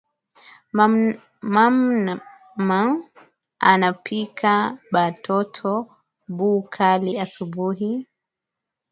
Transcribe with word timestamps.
Maman 2.63 2.85
anapikia 3.69 4.55
ba 4.93 5.03
toto 5.23 5.73
bu 6.35 6.49
kali 6.75 7.11
asubui 7.23 7.89